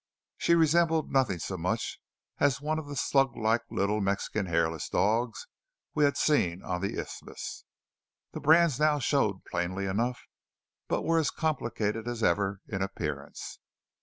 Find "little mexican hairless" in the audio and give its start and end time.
3.69-4.89